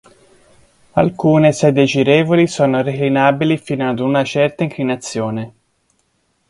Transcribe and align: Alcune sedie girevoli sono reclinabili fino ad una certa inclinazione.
Alcune 0.93 1.51
sedie 1.51 1.83
girevoli 1.85 2.47
sono 2.47 2.81
reclinabili 2.81 3.59
fino 3.59 3.87
ad 3.87 3.99
una 3.99 4.23
certa 4.23 4.63
inclinazione. 4.63 5.53